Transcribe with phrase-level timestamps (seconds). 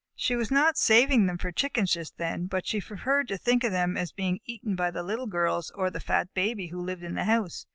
[0.15, 3.71] She was not saving them for Chickens just then, but she preferred to think of
[3.71, 7.13] them as being eaten by the Little Girls or the fat Baby who lived in
[7.13, 7.67] the house.